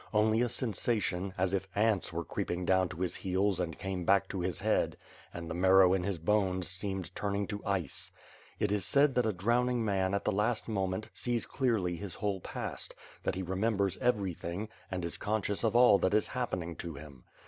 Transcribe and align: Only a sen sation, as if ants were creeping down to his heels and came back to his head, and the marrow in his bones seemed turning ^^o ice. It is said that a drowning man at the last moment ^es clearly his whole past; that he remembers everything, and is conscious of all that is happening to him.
Only 0.15 0.41
a 0.41 0.49
sen 0.49 0.71
sation, 0.71 1.31
as 1.37 1.53
if 1.53 1.67
ants 1.75 2.11
were 2.11 2.25
creeping 2.25 2.65
down 2.65 2.89
to 2.89 3.01
his 3.01 3.17
heels 3.17 3.59
and 3.59 3.77
came 3.77 4.03
back 4.03 4.27
to 4.29 4.41
his 4.41 4.57
head, 4.57 4.97
and 5.31 5.47
the 5.47 5.53
marrow 5.53 5.93
in 5.93 6.01
his 6.03 6.17
bones 6.17 6.67
seemed 6.67 7.13
turning 7.13 7.45
^^o 7.45 7.59
ice. 7.67 8.11
It 8.59 8.71
is 8.71 8.83
said 8.83 9.13
that 9.13 9.27
a 9.27 9.31
drowning 9.31 9.85
man 9.85 10.15
at 10.15 10.25
the 10.25 10.31
last 10.31 10.67
moment 10.67 11.07
^es 11.15 11.47
clearly 11.47 11.97
his 11.97 12.15
whole 12.15 12.39
past; 12.39 12.95
that 13.21 13.35
he 13.35 13.43
remembers 13.43 13.95
everything, 13.99 14.69
and 14.89 15.05
is 15.05 15.17
conscious 15.17 15.63
of 15.63 15.75
all 15.75 15.99
that 15.99 16.15
is 16.15 16.25
happening 16.29 16.75
to 16.77 16.95
him. 16.95 17.23